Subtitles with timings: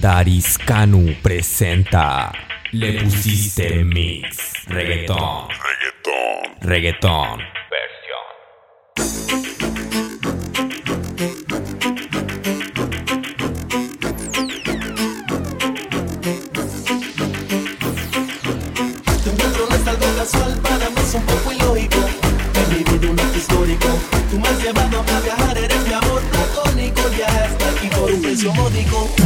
[0.00, 2.32] Dariscanu presenta
[2.72, 4.52] Le pusiste mix.
[4.66, 5.48] Reggaetón.
[5.48, 6.60] Reggaetón.
[6.60, 7.63] Reggaetón.
[28.44, 29.23] Yo lo digo.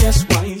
[0.00, 0.59] that's why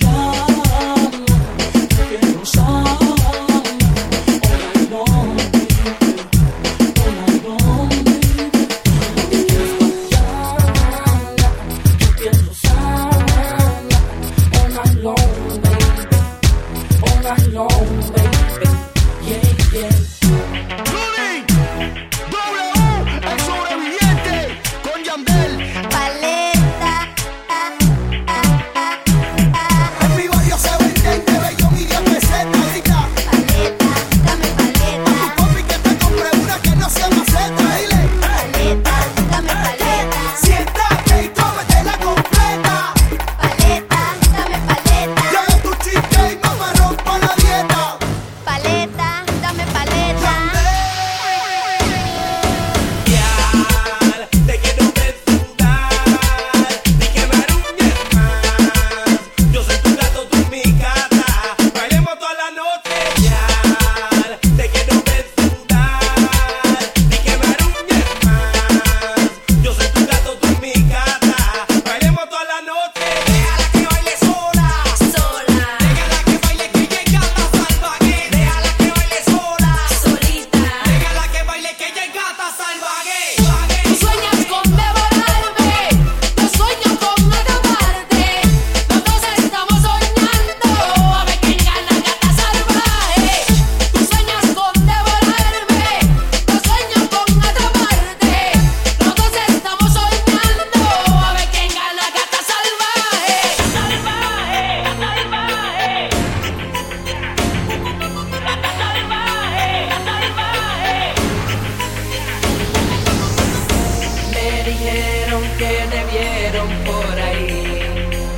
[116.58, 117.82] por ahí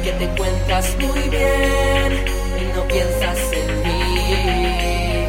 [0.05, 2.25] que te cuentas muy bien
[2.61, 5.27] y no piensas en mí.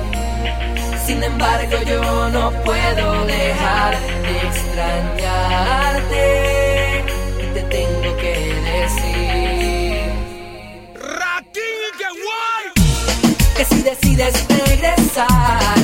[1.06, 5.74] Sin embargo, yo no puedo dejar de extrañarte
[7.54, 8.34] te tengo que
[8.72, 10.12] decir.
[12.24, 12.66] Guay.
[13.56, 15.83] Que si decides regresar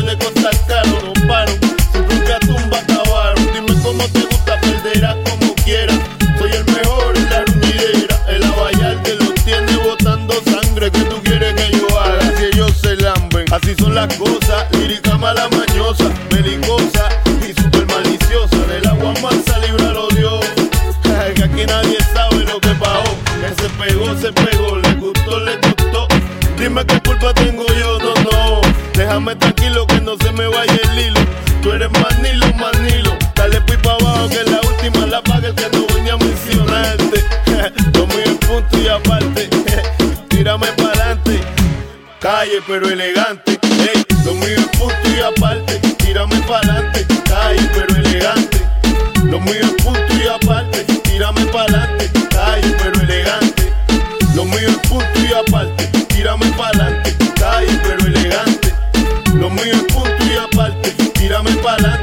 [0.00, 1.52] puede costar caro, no paro.
[1.92, 3.46] Su nunca tumba acabaron.
[3.52, 5.98] Dime cómo te gusta, perderás como quieras.
[6.38, 8.26] Soy el mejor en la ruñidera.
[8.28, 10.90] El abayal que lo tiene botando sangre.
[10.90, 12.32] que tú quieres que yo haga?
[12.38, 13.44] Si ellos se lamben.
[13.52, 15.69] Así son las cosas, lírica mala mañana.
[42.66, 43.58] pero elegante.
[43.62, 48.58] Ey, lo mío es punto y aparte, tírame pa'lante, calle pero elegante.
[49.24, 53.72] Lo mío es punto y aparte, tírame pa'lante, calle pero elegante.
[54.34, 58.74] Lo mío es punto y aparte, tírame pa'lante, calle pero elegante.
[59.34, 61.99] Lo mío es punto y aparte, tírame pa'lante.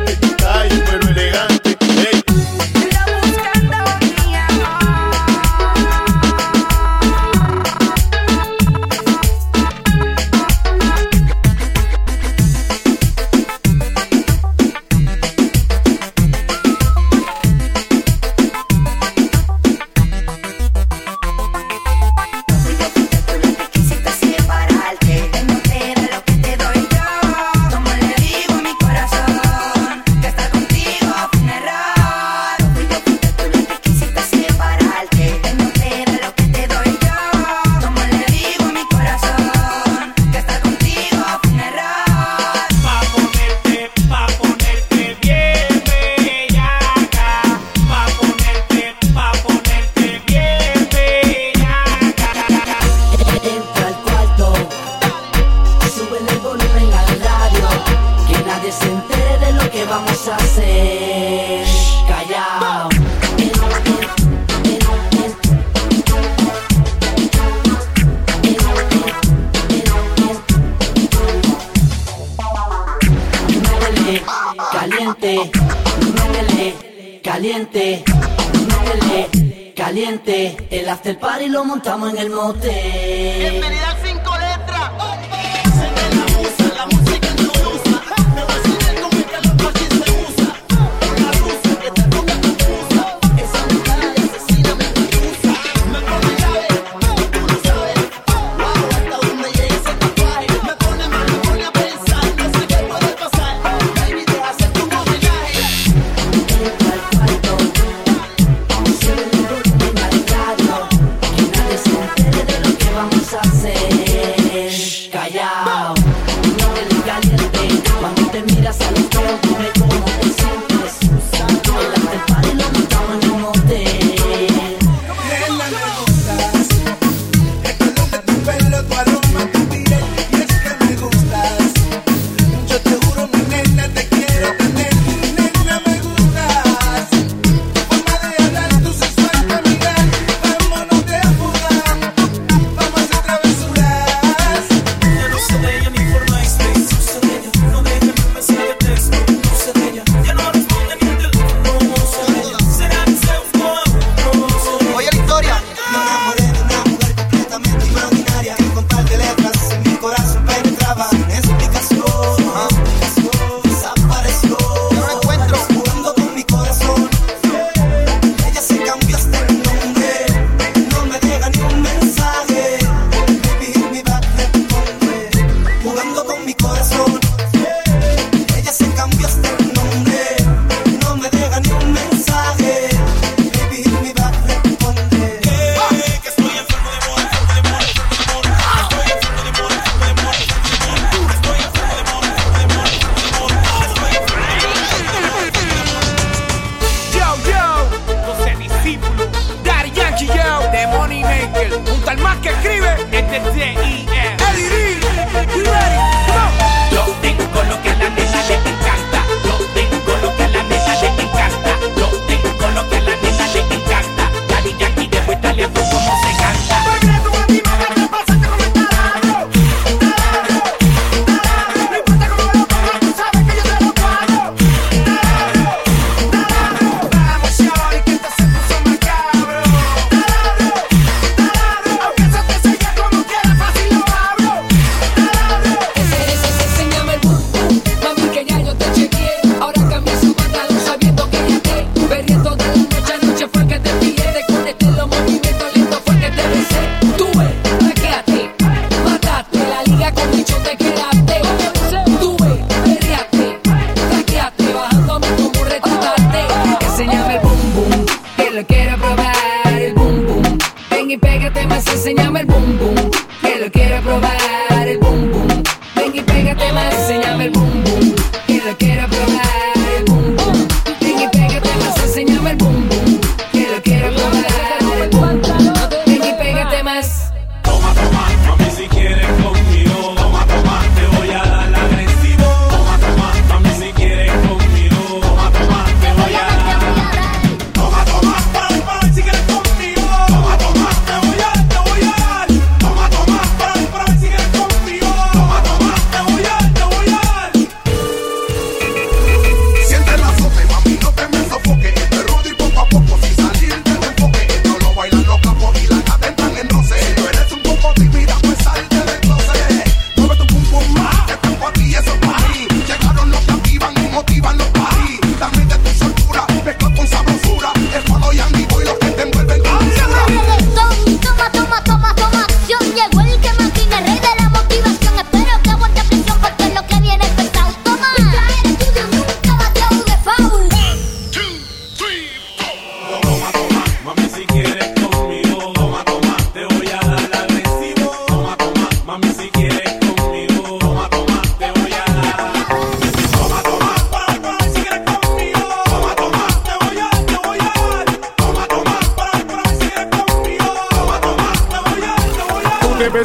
[80.97, 83.61] after party lo montamos en el motel.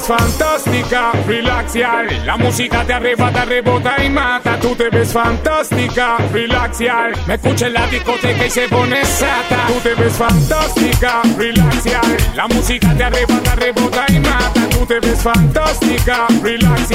[0.06, 1.74] fantástica, relax.
[2.24, 4.58] La música te arriba, te rebota y mata.
[4.60, 6.78] Tú te ves fantástica, relax.
[7.26, 9.66] Me escucha en la discoteca y se pone sata.
[9.68, 11.84] Tú te ves fantástica, relax.
[12.34, 14.68] La música te arriba, te rebota y mata.
[14.70, 16.88] Tú te ves fantástica, relax.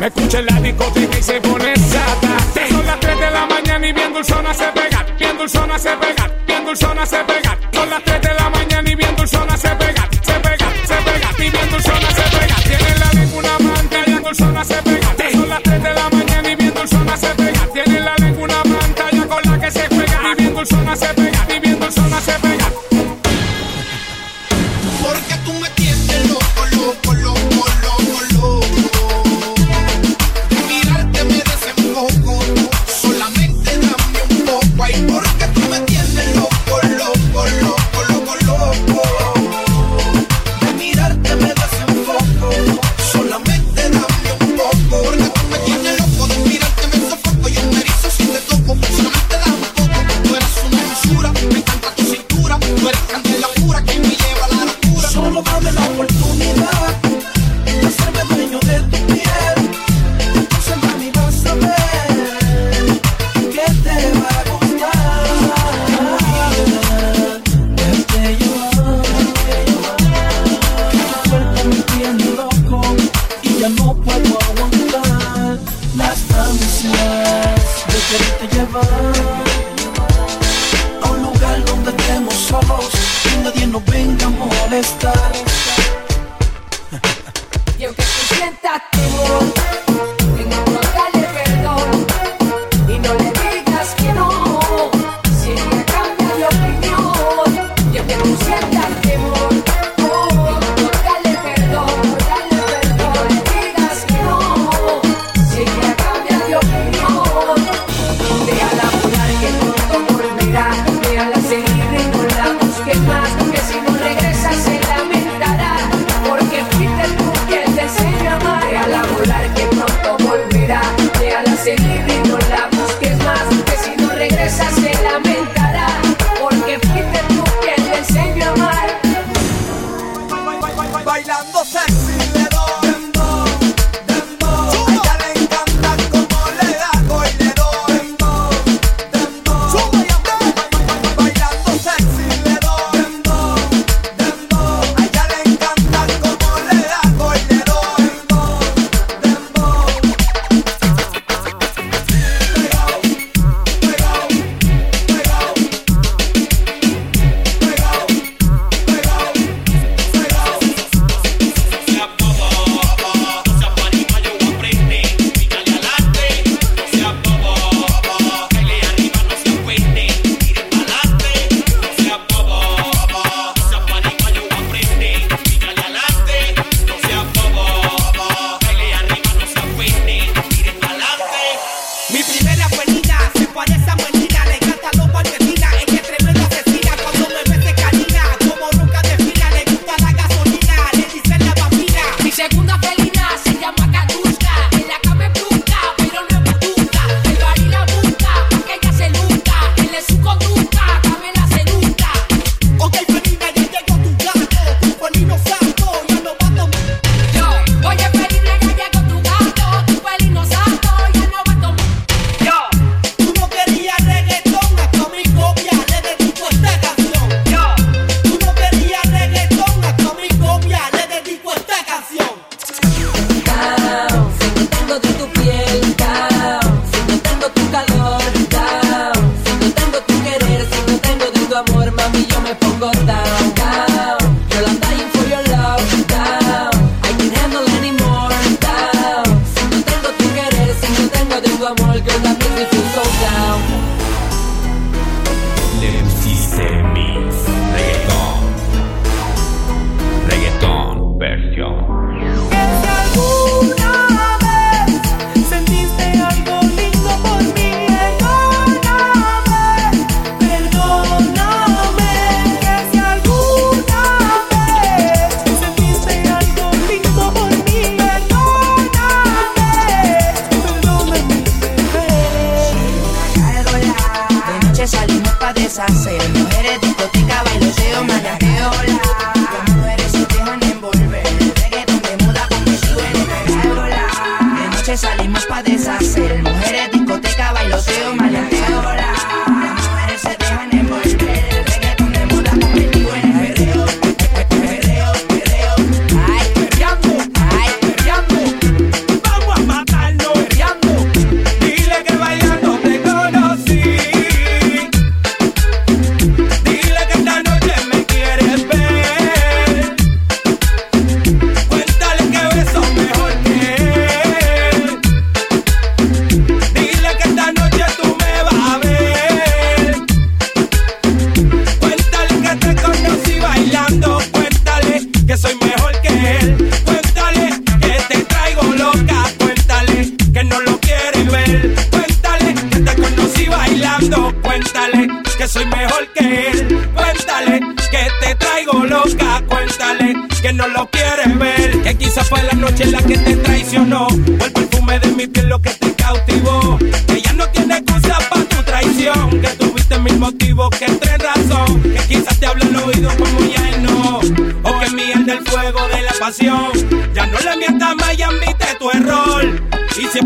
[0.00, 2.68] Me escucha en la discoteca y se pone sata.
[2.68, 6.43] Son las 3 de la mañana y bien dulzona se pega, bien dulzona se pega
[6.64, 7.58] dulzona se pega.
[7.72, 10.08] Son las 3 de la mañana y bien dulzona se pega.
[10.22, 11.30] Se pega, se pega.
[11.38, 12.56] Y bien dulzona se pega.
[12.64, 15.14] Tiene la lengua una manta y bien dulzona se pega.
[15.32, 17.68] Son las 3 de la mañana y bien dulzona se pega.
[17.72, 20.20] Tiene la lengua una pantalla con la que se pega.
[20.32, 21.46] Y bien dulzona se pega.
[21.54, 22.93] Y bien dulzona se pega.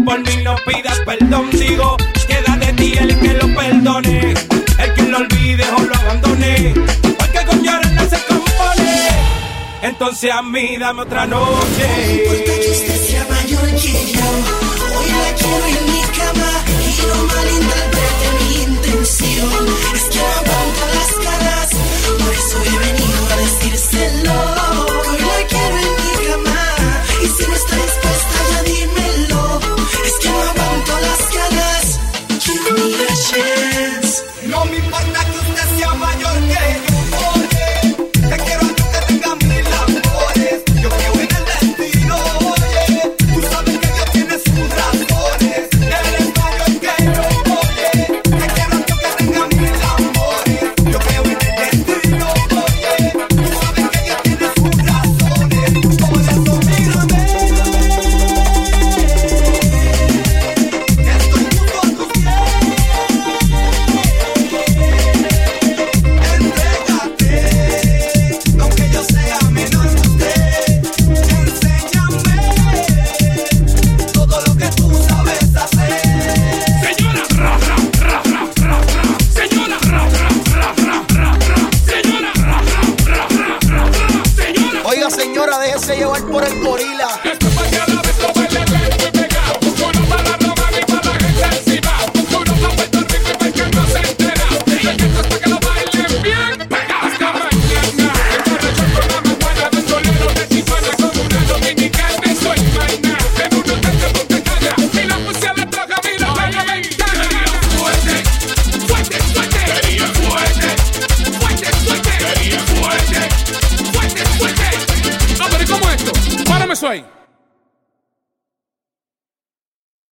[0.09, 1.94] por mí no pidas perdón, digo,
[2.27, 4.35] queda de ti el que lo perdone,
[4.79, 6.73] el que lo olvide o lo abandone,
[7.18, 9.09] porque con llorar no se compone.
[9.83, 11.88] Entonces a mí dame otra noche.
[12.07, 14.29] No importa que usted sea mayor que yo,
[14.97, 16.53] hoy la quiero en mi cama
[16.87, 21.68] y no malinterprete mi intención, es que no aguanto las caras,
[22.18, 23.08] por eso he venido.